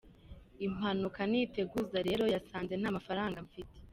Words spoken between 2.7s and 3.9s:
nta mafaranga mfite.